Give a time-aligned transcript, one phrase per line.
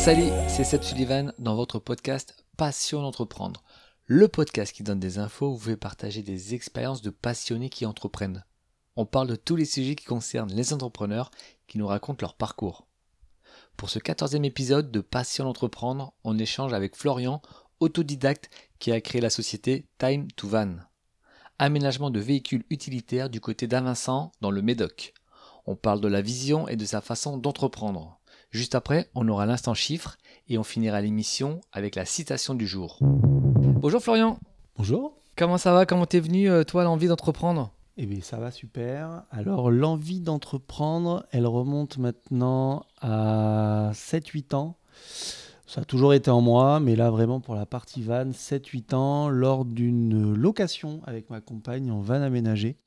[0.00, 3.62] Salut, c'est Seb Sullivan dans votre podcast Passion d'entreprendre.
[4.06, 7.84] Le podcast qui donne des infos où vous pouvez partager des expériences de passionnés qui
[7.84, 8.46] entreprennent.
[8.96, 11.30] On parle de tous les sujets qui concernent les entrepreneurs
[11.66, 12.86] qui nous racontent leur parcours.
[13.76, 17.42] Pour ce quatorzième épisode de Passion d'entreprendre, on échange avec Florian,
[17.78, 18.48] autodidacte
[18.78, 20.76] qui a créé la société Time to Van.
[21.58, 25.12] Aménagement de véhicules utilitaires du côté d'Avincent dans le Médoc.
[25.66, 28.19] On parle de la vision et de sa façon d'entreprendre.
[28.50, 30.18] Juste après, on aura l'instant chiffre
[30.48, 32.98] et on finira l'émission avec la citation du jour.
[33.00, 34.40] Bonjour Florian.
[34.76, 35.16] Bonjour.
[35.36, 35.86] Comment ça va?
[35.86, 37.72] Comment t'es venu, euh, toi, l'envie d'entreprendre?
[37.96, 39.22] Eh bien, ça va super.
[39.30, 44.76] Alors, l'envie d'entreprendre, elle remonte maintenant à 7-8 ans.
[45.68, 49.28] Ça a toujours été en moi, mais là, vraiment, pour la partie van, 7-8 ans,
[49.28, 52.78] lors d'une location avec ma compagne en van aménagé.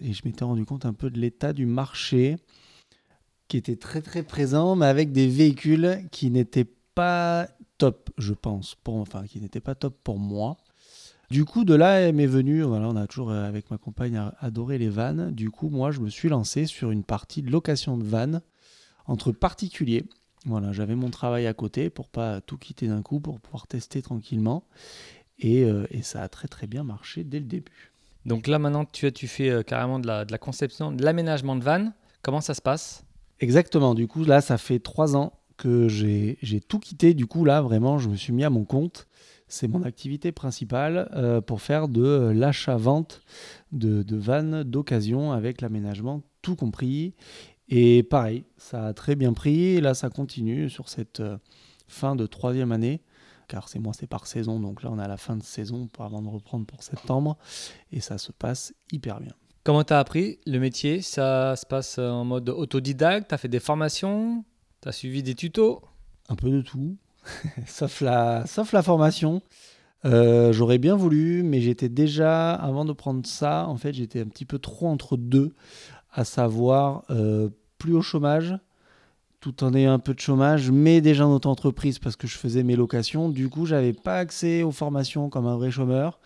[0.00, 2.38] Et je m'étais rendu compte un peu de l'état du marché
[3.48, 8.74] qui était très très présent, mais avec des véhicules qui n'étaient pas top, je pense,
[8.76, 10.58] pour, enfin qui n'étaient pas top pour moi.
[11.30, 14.78] Du coup, de là m'est venu, voilà, on a toujours euh, avec ma compagne adoré
[14.78, 15.30] les vannes.
[15.30, 18.40] Du coup, moi, je me suis lancé sur une partie de location de vannes
[19.06, 20.06] entre particuliers.
[20.46, 24.00] Voilà, j'avais mon travail à côté pour pas tout quitter d'un coup, pour pouvoir tester
[24.00, 24.64] tranquillement.
[25.38, 27.92] Et, euh, et, ça a très très bien marché dès le début.
[28.24, 31.56] Donc là maintenant, tu, tu fais euh, carrément de la, de la conception, de l'aménagement
[31.56, 31.92] de vannes.
[32.22, 33.04] Comment ça se passe?
[33.40, 33.94] Exactement.
[33.94, 37.14] Du coup, là, ça fait trois ans que j'ai tout quitté.
[37.14, 39.06] Du coup, là, vraiment, je me suis mis à mon compte.
[39.48, 43.22] C'est mon activité principale euh, pour faire de euh, l'achat-vente
[43.72, 47.14] de, vannes d'occasion avec l'aménagement tout compris.
[47.70, 49.80] Et pareil, ça a très bien pris.
[49.80, 51.38] là, ça continue sur cette euh,
[51.86, 53.00] fin de troisième année.
[53.48, 54.60] Car c'est moi, c'est par saison.
[54.60, 57.38] Donc là, on à la fin de saison avant de reprendre pour septembre.
[57.90, 59.32] Et ça se passe hyper bien.
[59.68, 61.02] Comment tu as appris le métier?
[61.02, 63.28] Ça se passe en mode autodidacte?
[63.28, 64.42] Tu as fait des formations?
[64.80, 65.82] Tu as suivi des tutos?
[66.30, 66.96] Un peu de tout,
[67.66, 69.42] sauf, la, sauf la formation.
[70.06, 74.28] Euh, j'aurais bien voulu, mais j'étais déjà, avant de prendre ça, en fait, j'étais un
[74.28, 75.52] petit peu trop entre deux,
[76.14, 78.58] à savoir euh, plus au chômage,
[79.40, 82.62] tout en ayant un peu de chômage, mais déjà en auto-entreprise parce que je faisais
[82.62, 83.28] mes locations.
[83.28, 86.20] Du coup, j'avais pas accès aux formations comme un vrai chômeur.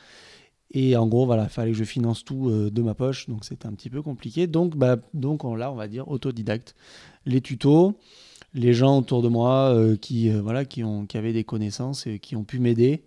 [0.74, 3.44] Et en gros, voilà, il fallait que je finance tout euh, de ma poche, donc
[3.44, 4.46] c'était un petit peu compliqué.
[4.46, 6.74] Donc, bah, donc là, on va dire autodidacte.
[7.26, 7.94] Les tutos,
[8.54, 12.06] les gens autour de moi euh, qui, euh, voilà, qui, ont, qui avaient des connaissances
[12.06, 13.02] et qui ont pu m'aider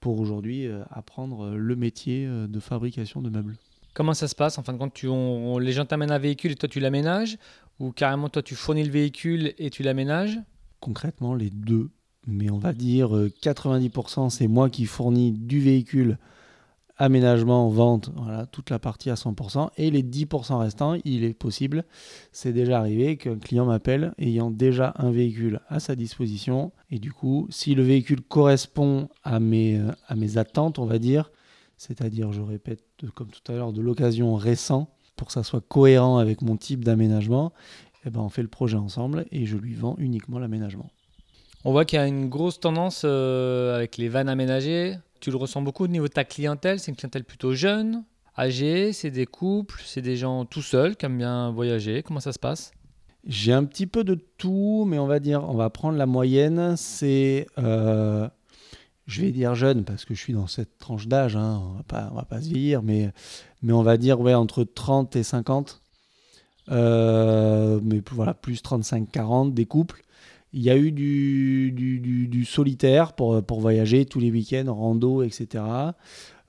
[0.00, 3.54] pour aujourd'hui apprendre le métier de fabrication de meubles.
[3.94, 4.58] Comment ça se passe?
[4.58, 7.38] En fin de compte, tu, les gens t'amènent un véhicule et toi tu l'aménages?
[7.78, 10.40] Ou carrément toi tu fournis le véhicule et tu l'aménages?
[10.80, 11.90] Concrètement, les deux.
[12.26, 16.18] Mais on va dire 90% c'est moi qui fournis du véhicule
[17.02, 19.70] aménagement, vente, voilà, toute la partie à 100%.
[19.76, 21.84] Et les 10% restants, il est possible,
[22.30, 26.70] c'est déjà arrivé qu'un client m'appelle ayant déjà un véhicule à sa disposition.
[26.90, 31.00] Et du coup, si le véhicule correspond à mes, euh, à mes attentes, on va
[31.00, 31.32] dire,
[31.76, 32.84] c'est-à-dire, je répète,
[33.16, 36.84] comme tout à l'heure, de l'occasion récent, pour que ça soit cohérent avec mon type
[36.84, 37.52] d'aménagement,
[38.06, 40.90] eh ben, on fait le projet ensemble et je lui vends uniquement l'aménagement.
[41.64, 45.36] On voit qu'il y a une grosse tendance euh, avec les vannes aménagées tu le
[45.36, 48.04] ressens beaucoup au niveau de ta clientèle C'est une clientèle plutôt jeune,
[48.36, 52.02] âgée, c'est des couples, c'est des gens tout seuls qui aiment bien voyager.
[52.02, 52.72] Comment ça se passe?
[53.24, 56.74] J'ai un petit peu de tout, mais on va dire, on va prendre la moyenne.
[56.76, 58.28] C'est, euh,
[59.06, 61.36] je vais dire jeune parce que je suis dans cette tranche d'âge.
[61.36, 63.12] Hein, on va pas, on va pas se vieillir, mais
[63.68, 65.80] on va dire ouais entre 30 et 50.
[66.70, 70.02] Euh, mais voilà, plus 35-40 des couples.
[70.54, 75.64] Il y a eu du, solitaire pour, voyager tous les week-ends, rando, etc.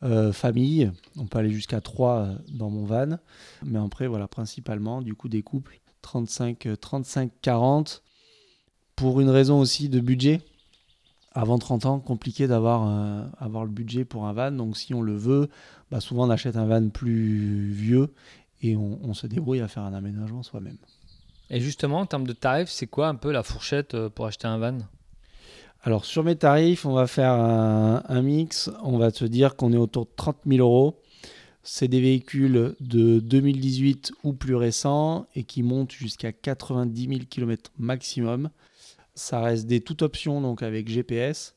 [0.03, 3.17] Euh, famille, on peut aller jusqu'à 3 euh, dans mon van.
[3.65, 8.03] Mais après, voilà, principalement, du coup, des couples 35, 35, 40.
[8.97, 10.41] Pour une raison aussi de budget.
[11.31, 14.51] Avant 30 ans, compliqué d'avoir euh, avoir le budget pour un van.
[14.51, 15.49] Donc, si on le veut,
[15.89, 18.13] bah, souvent on achète un van plus vieux
[18.61, 20.77] et on se débrouille à faire un aménagement soi-même.
[21.53, 24.47] Et justement, en termes de tarifs, c'est quoi un peu la fourchette euh, pour acheter
[24.47, 24.79] un van?
[25.83, 28.71] Alors, sur mes tarifs, on va faire un, mix.
[28.81, 30.99] On va se dire qu'on est autour de 30 000 euros.
[31.61, 37.69] C'est des véhicules de 2018 ou plus récents et qui montent jusqu'à 90 000 km
[37.77, 38.49] maximum.
[39.13, 41.55] Ça reste des toutes options, donc avec GPS.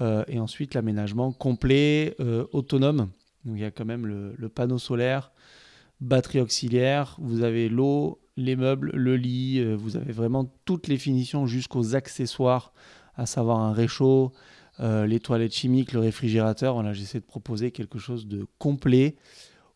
[0.00, 3.10] Euh, et ensuite, l'aménagement complet, euh, autonome.
[3.44, 5.32] Donc, il y a quand même le, le panneau solaire,
[6.00, 10.96] batterie auxiliaire, vous avez l'eau, les meubles, le lit, euh, vous avez vraiment toutes les
[10.96, 12.72] finitions jusqu'aux accessoires,
[13.16, 14.32] à savoir un réchaud,
[14.80, 16.74] euh, les toilettes chimiques, le réfrigérateur.
[16.74, 19.16] Voilà, j'essaie de proposer quelque chose de complet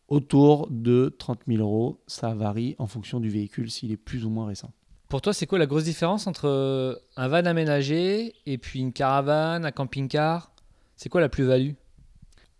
[0.07, 2.01] autour de 30 000 euros.
[2.07, 4.71] Ça varie en fonction du véhicule s'il est plus ou moins récent.
[5.09, 9.65] Pour toi, c'est quoi la grosse différence entre un van aménagé et puis une caravane,
[9.65, 10.53] un camping-car?
[10.95, 11.73] C'est quoi la plus-value?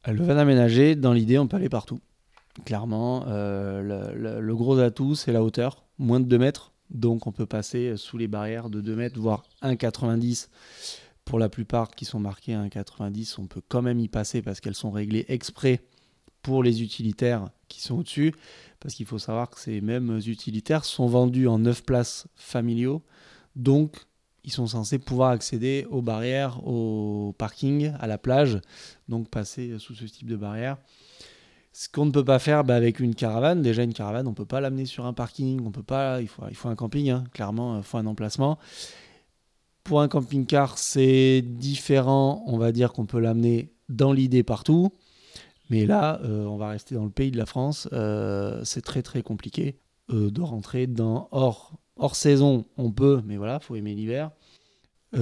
[0.05, 1.99] Le van aménagé, dans l'idée, on peut aller partout.
[2.65, 6.73] Clairement, euh, le, le, gros atout, c'est la hauteur, moins de 2 mètres.
[6.89, 10.47] Donc on peut passer sous les barrières de 2 mètres, voire 1,90
[11.25, 14.59] pour la plupart qui sont marquées à 1,90, on peut quand même y passer parce
[14.59, 15.81] qu'elles sont réglées exprès
[16.41, 18.33] pour les utilitaires qui sont au-dessus.
[18.79, 23.01] Parce qu'il faut savoir que ces mêmes utilitaires sont vendus en 9 places familiaux.
[23.55, 23.95] Donc,
[24.43, 28.59] ils sont censés pouvoir accéder aux barrières, au parking, à la plage.
[29.07, 30.77] Donc, passer sous ce type de barrière.
[31.75, 34.35] Ce qu'on ne peut pas faire bah, avec une caravane, déjà une caravane, on ne
[34.35, 37.09] peut pas l'amener sur un parking, on peut pas, il faut, il faut un camping,
[37.09, 37.23] hein.
[37.33, 38.59] clairement, il faut un emplacement.
[39.83, 42.43] Pour un camping-car, c'est différent.
[42.47, 44.91] On va dire qu'on peut l'amener dans l'idée partout.
[45.69, 47.89] Mais là, euh, on va rester dans le pays de la France.
[47.91, 49.79] Euh, c'est très très compliqué
[50.11, 52.65] euh, de rentrer dans hors, hors saison.
[52.77, 54.31] On peut, mais voilà, faut aimer l'hiver.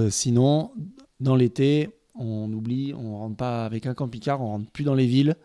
[0.10, 0.72] sinon,
[1.20, 5.08] dans l'été, on oublie, on rentre pas avec un camping-car, on rentre plus dans les
[5.08, 5.36] villes,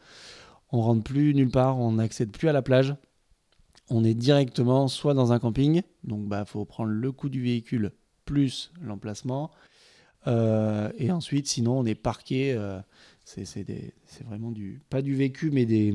[0.70, 2.94] on rentre plus nulle part, on n'accède plus à la plage.
[3.88, 7.92] On est directement soit dans un camping, donc bah faut prendre le coût du véhicule
[8.24, 9.50] plus l'emplacement.
[10.26, 12.52] Euh, et ensuite, sinon, on est parqué.
[12.52, 12.80] Euh,
[13.24, 15.92] c'est vraiment du, pas du vécu, mais des,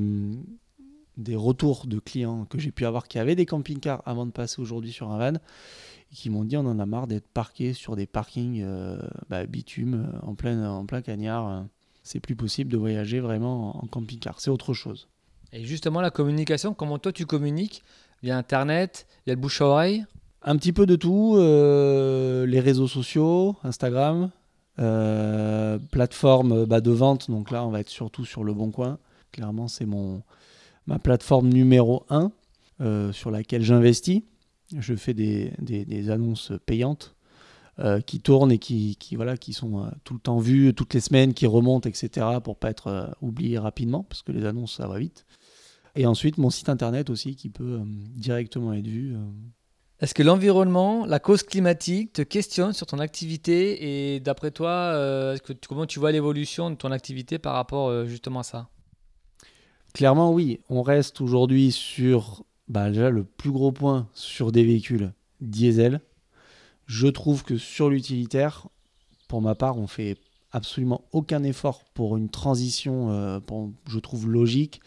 [1.36, 4.92] retours de clients que j'ai pu avoir qui avaient des camping-cars avant de passer aujourd'hui
[4.92, 5.38] sur un van
[6.10, 10.12] qui m'ont dit on en a marre d'être parqué sur des parkings euh, bah, bitume
[10.22, 11.64] en plein, en plein cagnard.
[12.02, 14.40] C'est plus possible de voyager vraiment en camping-car.
[14.40, 15.08] C'est autre chose.
[15.52, 17.82] Et justement, la communication, comment toi tu communiques
[18.22, 20.04] Via Internet, il y a le bouche à oreille?
[20.44, 24.30] Un petit peu de tout, euh, les réseaux sociaux, Instagram,
[24.78, 28.98] euh, plateforme bah, de vente, donc là on va être surtout sur le bon coin.
[29.30, 30.22] Clairement c'est mon
[30.86, 32.32] ma plateforme numéro 1
[32.80, 34.22] euh, sur laquelle j'investis.
[34.76, 37.14] Je fais des, des, annonces payantes
[38.06, 41.34] qui tournent et qui, qui, voilà, qui sont tout le temps vues, toutes les semaines,
[41.34, 42.26] qui remontent, etc.
[42.44, 45.24] pour pas être oubliées rapidement, parce que les annonces ça va vite.
[45.96, 49.16] Et ensuite mon site internet aussi qui peut directement être vu
[50.02, 55.38] est-ce que l'environnement, la cause climatique te questionne sur ton activité et d'après toi, euh,
[55.38, 58.68] que, comment tu vois l'évolution de ton activité par rapport euh, justement à ça?
[59.94, 65.12] Clairement oui, on reste aujourd'hui sur bah, déjà le plus gros point sur des véhicules
[65.40, 66.00] diesel.
[66.92, 68.68] Je trouve que sur l'utilitaire,
[69.26, 70.18] pour ma part, on fait
[70.50, 73.40] absolument aucun effort pour une transition, euh,
[73.88, 74.82] je trouve logique,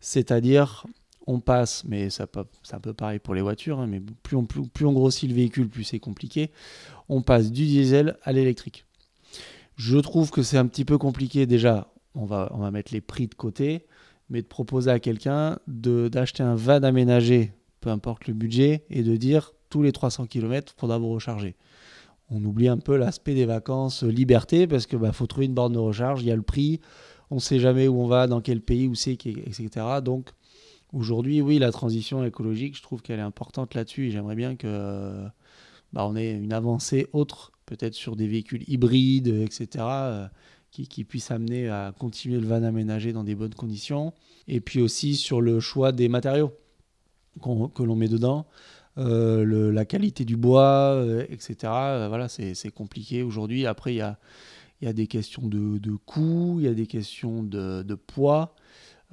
[0.00, 0.86] c'est-à-dire
[1.26, 2.46] on passe, mais ça peut,
[2.80, 6.50] peu pareil pour les voitures, hein, mais plus on, grossit le véhicule, plus c'est compliqué.
[7.10, 8.86] On passe du diesel à l'électrique.
[9.76, 11.92] Je trouve que c'est un petit peu compliqué déjà.
[12.14, 13.84] On va, on va mettre les prix de côté,
[14.30, 17.52] mais de proposer à quelqu'un d'acheter un van aménagé,
[17.82, 21.56] peu importe le budget, et de dire tous les 300 km, faudra vous recharger.
[22.30, 25.72] On oublie un peu l'aspect des vacances liberté parce que bah, faut trouver une borne
[25.72, 26.80] de recharge, il y a le prix,
[27.30, 29.68] on ne sait jamais où on va, dans quel pays, où c'est, etc.
[30.04, 30.30] Donc
[30.92, 35.24] Aujourd'hui, oui, la transition écologique, je trouve qu'elle est importante là-dessus et j'aimerais bien que
[35.94, 40.28] bah, on ait une avancée autre, peut-être sur des véhicules hybrides, etc., euh,
[40.70, 44.12] qui, qui, puissent amener à continuer le van aménagé dans des bonnes conditions.
[44.48, 46.52] Et puis aussi sur le choix des matériaux
[47.74, 48.46] que l'on met dedans.
[48.98, 51.54] Euh, la qualité du bois, euh, etc.
[51.62, 53.66] voilà, c'est compliqué aujourd'hui.
[53.66, 58.54] Après, il y a, des questions de, coût, il y a des questions de, poids.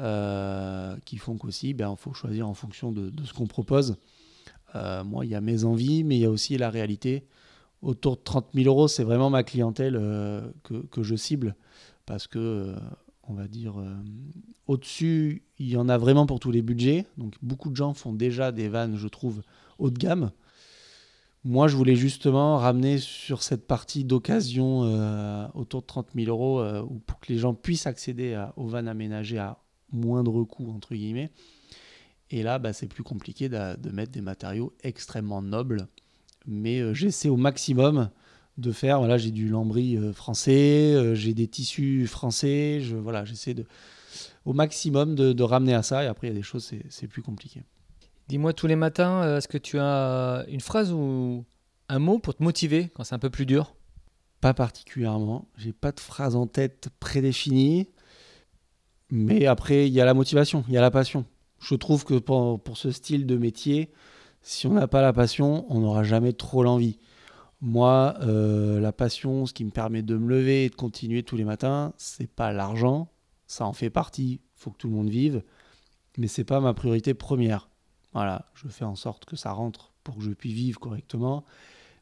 [0.02, 3.98] Euh, qui font qu'aussi, ben, il faut choisir en fonction de, ce qu'on propose.
[4.74, 7.26] Euh, moi, il y a mes envies, mais il y a aussi la réalité.
[7.82, 11.54] Autour de 30 000 euros, c'est vraiment ma clientèle euh, que, que, je cible
[12.06, 12.74] parce que,
[13.28, 13.76] on va dire,
[14.68, 17.06] au-dessus, il y en a vraiment pour tous les budgets.
[17.18, 19.42] Donc, beaucoup de gens font déjà des vannes, je trouve,
[19.80, 20.32] haut de gamme.
[21.44, 24.82] Moi, je voulais justement ramener sur cette partie d'occasion
[25.54, 26.62] autour de 30 000 euros
[27.06, 29.58] pour que les gens puissent accéder aux vannes aménagées à
[29.92, 31.32] moindre coût, entre guillemets.
[32.32, 35.88] Et là, bah, c'est plus compliqué de, mettre des matériaux extrêmement nobles.
[36.46, 38.10] Mais euh, j'essaie au maximum
[38.58, 39.00] de faire.
[39.00, 42.82] Voilà, j'ai du lambris euh, français, euh, j'ai des tissus français.
[42.82, 43.66] Je, voilà, j'essaie de,
[44.46, 46.04] au maximum de, ramener à ça.
[46.04, 47.64] Et après, il y a des choses, c'est plus compliqué.
[48.30, 51.46] Dis-moi, tous les matins, est-ce que tu as une phrase ou
[51.88, 53.76] un mot pour te motiver quand c'est un peu plus dur?
[54.40, 55.48] Pas particulièrement.
[55.58, 57.88] J'ai pas de phrase en tête prédéfinie.
[59.10, 61.26] Mais après, il y a la motivation, il y a la passion.
[61.60, 63.90] Je trouve que pour, ce style de métier,
[64.44, 67.00] si on n'a pas la passion, on n'aura jamais trop l'envie.
[67.62, 71.36] Moi, euh, la passion, ce qui me permet de me lever et de continuer tous
[71.36, 73.10] les matins, c'est pas l'argent,
[73.48, 74.34] ça en fait partie.
[74.34, 75.42] Il faut que tout le monde vive,
[76.20, 77.69] mais c'est pas ma priorité première.
[78.14, 81.46] Voilà, je fais en sorte que ça rentre pour que je puisse vivre correctement.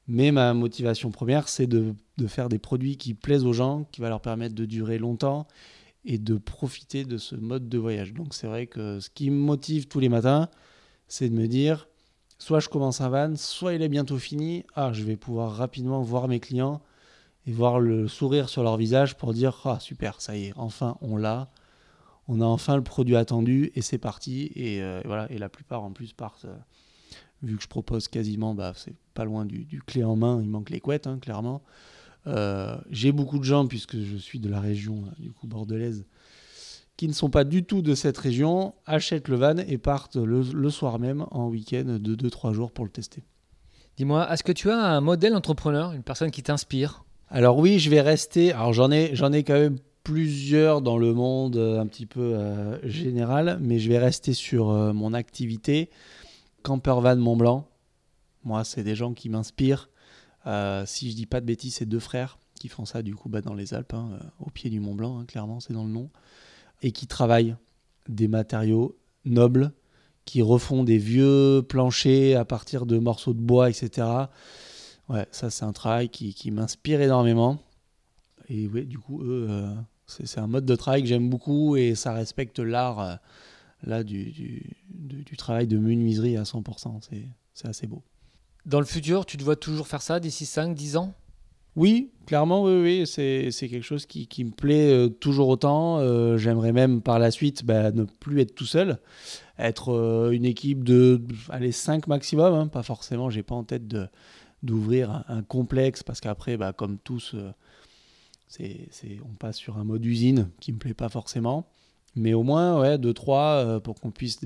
[0.08, 1.94] Mais ma motivation première, c'est de,
[2.28, 5.48] faire des produits qui plaisent aux gens, qui va leur permettre de durer longtemps
[6.06, 8.14] et de profiter de ce mode de voyage.
[8.14, 10.50] Donc c'est vrai que ce qui me motive tous les matins,
[11.10, 11.90] c'est de me dire,
[12.40, 16.02] soit je commence un van, soit il est bientôt fini, ah, je vais pouvoir rapidement
[16.02, 16.82] voir mes clients
[17.46, 20.98] et voir le sourire sur leur visage pour dire, ah super, ça y est, enfin
[21.02, 21.50] on l'a,
[22.28, 24.52] on a enfin le produit attendu et c'est parti.
[24.56, 26.46] Et euh, voilà, et la plupart en plus partent.
[26.46, 26.56] Euh,
[27.44, 30.70] vu que je propose quasiment, bah, c'est pas loin du, clé en main, il manque
[30.70, 31.62] les couettes, hein, clairement.
[32.26, 36.06] Euh, j'ai beaucoup de gens, puisque je suis de la région du coup bordelaise,
[36.98, 40.70] qui ne sont pas du tout de cette région, achètent le van et partent le,
[40.72, 43.24] soir même en week-end de 2-3 jours pour le tester.
[43.98, 47.06] Dis-moi, est-ce que tu as un modèle entrepreneur, une personne qui t'inspire?
[47.30, 48.52] Alors oui, je vais rester.
[48.52, 52.36] Alors j'en ai, j'en ai quand même plusieurs dans le monde euh, un petit peu
[52.84, 55.90] général, mais je vais rester sur mon activité.
[56.64, 57.68] Camper Van Mont Blanc.
[58.46, 59.90] Moi, c'est des gens qui m'inspirent.
[60.46, 63.28] Euh, si je dis pas de bêtises, c'est deux frères qui font ça du coup
[63.28, 65.84] bah, dans les Alpes, hein, euh, au pied du Mont Blanc, hein, clairement, c'est dans
[65.84, 66.10] le nom,
[66.82, 67.56] et qui travaillent
[68.08, 69.74] des matériaux nobles,
[70.24, 74.08] qui refont des vieux planchers à partir de morceaux de bois, etc.
[75.10, 77.62] Ouais, ça c'est un travail qui, m'inspire énormément.
[78.50, 79.74] Et oui, du coup, eux, euh,
[80.08, 83.20] c'est un mode de travail que j'aime beaucoup et ça respecte l'art
[83.84, 87.00] là du, du, du, travail de menuiserie à 100%.
[87.54, 88.04] C'est assez beau.
[88.66, 91.14] Dans le futur, tu te vois toujours faire ça d'ici 5, 10 ans?
[91.78, 93.08] Oui, clairement, oui, oui.
[93.08, 96.00] C'est quelque chose qui, qui, me plaît euh, toujours autant.
[96.00, 98.98] Euh, j'aimerais même par la suite bah, ne plus être tout seul,
[99.60, 102.54] être euh, une équipe de allez, 5 maximum.
[102.54, 102.68] Hein.
[102.68, 103.88] Pas forcément, j'ai pas en tête
[104.64, 107.36] d'ouvrir un, complexe parce qu'après, bah, comme tous,
[108.48, 108.90] c'est
[109.24, 111.68] on passe sur un mode usine qui me plaît pas forcément.
[112.16, 114.40] Mais au moins, ouais, 2-3 pour qu'on puisse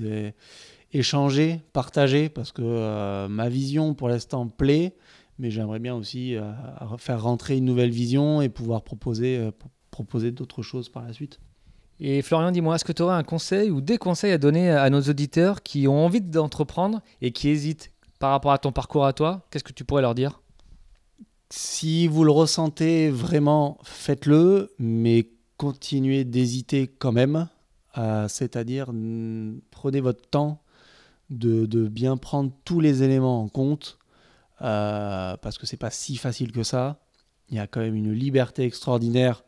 [0.92, 4.94] échanger, partager, parce que euh, ma vision pour l'instant plaît,
[5.38, 6.52] mais j'aimerais bien aussi euh,
[6.98, 9.50] faire rentrer une nouvelle vision et pouvoir proposer, euh,
[9.90, 11.40] proposer d'autres choses par la suite.
[12.00, 14.90] Et Florian, dis-moi, est-ce que tu aurais un conseil ou des conseils à donner à
[14.90, 19.12] nos auditeurs qui ont envie d'entreprendre et qui hésitent par rapport à ton parcours à
[19.12, 19.46] toi?
[19.50, 20.41] Qu'est-ce que tu pourrais leur dire?
[21.54, 25.28] Si vous le ressentez vraiment, faites-le, mais
[25.58, 27.46] continuez d'hésiter quand même.
[27.94, 28.90] C'est-à-dire,
[29.70, 30.62] prenez votre temps
[31.28, 33.98] de, bien prendre tous les éléments en compte,
[34.62, 37.02] euh, parce que c'est pas si facile que ça.
[37.50, 39.44] Il y a quand même une liberté extraordinaire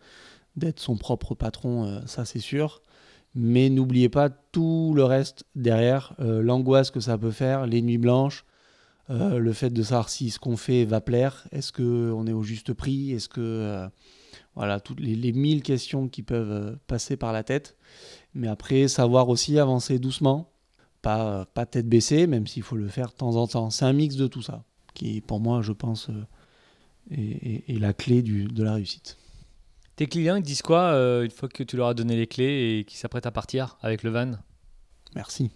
[0.56, 2.82] d'être son propre patron, euh, ça c'est sûr.
[3.34, 7.96] Mais n'oubliez pas tout le reste derrière, euh, l'angoisse que ça peut faire, les nuits
[7.96, 8.44] blanches,
[9.08, 12.72] le fait de savoir si ce qu'on fait va plaire, est-ce qu'on est au juste
[12.72, 13.86] prix, est-ce que...
[14.54, 17.76] voilà, toutes les, les, mille questions qui peuvent passer par la tête.
[18.34, 20.54] Mais après, savoir aussi avancer doucement,
[21.04, 23.70] pas, pas tête baissée, même s'il faut le faire de temps en temps.
[23.70, 26.24] C'est un mix de tout ça, qui pour moi, je pense, euh,
[27.10, 29.18] est, la clé du, de la réussite.
[29.96, 32.78] Tes clients, ils disent quoi euh, une fois que tu leur as donné les clés
[32.78, 34.32] et qu'ils s'apprêtent à partir avec le van?
[35.14, 35.50] Merci.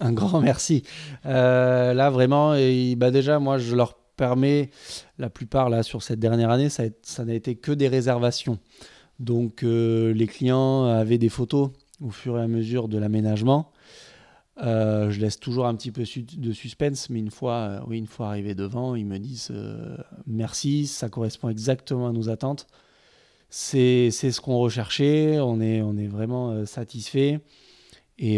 [0.00, 0.82] Un grand merci.
[1.26, 2.54] Euh, là, vraiment,
[2.96, 4.70] bah déjà, moi, je leur permets,
[5.18, 6.84] la plupart, là, sur cette dernière année, ça,
[7.24, 8.58] n'a été que des réservations.
[9.20, 11.70] Donc, les clients avaient des photos
[12.00, 13.72] au fur et à mesure de l'aménagement.
[14.62, 18.06] Euh, je laisse toujours un petit peu de suspense, mais une fois, euh, oui, une
[18.06, 19.96] fois arrivé devant, ils me disent euh,
[20.26, 22.66] merci, ça correspond exactement à nos attentes.
[23.50, 27.40] C'est ce qu'on recherchait, on est, on est vraiment satisfait.
[28.18, 28.36] Et,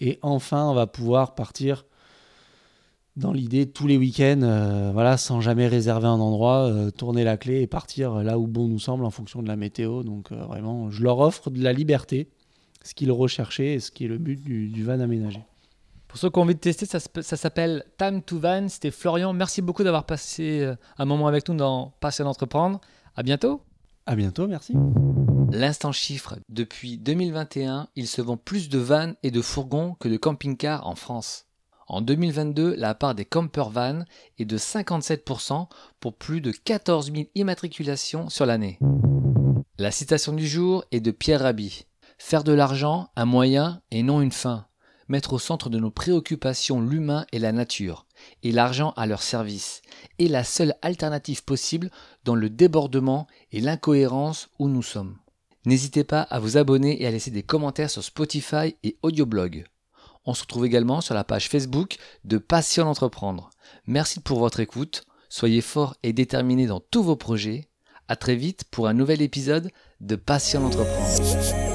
[0.00, 1.84] et, enfin, on va pouvoir partir
[3.16, 7.66] dans l'idée tous les week-ends, voilà, sans jamais réserver un endroit, tourner la clé et
[7.66, 10.02] partir là où bon nous semble en fonction de la météo.
[10.02, 12.30] Donc vraiment, je leur offre de la liberté,
[12.82, 15.44] ce qu'ils recherchaient et ce qui est le but du, du van aménagé.
[16.08, 18.66] Pour ceux qui ont envie de tester, ça, s'appelle Time to Van.
[18.68, 19.34] C'était Florian.
[19.34, 22.80] Merci beaucoup d'avoir passé euh, un moment avec nous dans Passion d'entreprendre.
[23.14, 23.60] À bientôt.
[24.06, 24.74] À bientôt, merci.
[25.50, 26.36] L'instant chiffre.
[26.48, 30.94] Depuis 2021, il se vend plus de vannes et de fourgons que de camping-cars en
[30.94, 31.46] France.
[31.86, 34.04] En 2022, la part des camper vans
[34.38, 35.68] est de 57%
[36.00, 38.78] pour plus de 14 000 immatriculations sur l'année.
[39.78, 41.86] La citation du jour est de Pierre Rabhi.
[42.18, 44.68] Faire de l'argent un moyen et non une fin
[45.08, 48.06] mettre au centre de nos préoccupations l'humain et la nature,
[48.42, 49.82] et l'argent à leur service,
[50.18, 51.90] est la seule alternative possible
[52.24, 55.16] dans le débordement et l'incohérence où nous sommes.
[55.66, 59.64] N'hésitez pas à vous abonner et à laisser des commentaires sur Spotify et Audioblog.
[60.24, 63.50] On se retrouve également sur la page Facebook de Passion d'entreprendre.
[63.86, 65.04] Merci pour votre écoute.
[65.28, 67.68] Soyez forts et déterminés dans tous vos projets.
[68.08, 71.67] À très vite pour un nouvel épisode de Passion d'entreprendre.